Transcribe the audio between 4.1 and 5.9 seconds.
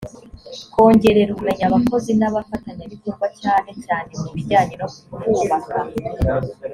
mu bijyanye no kubaka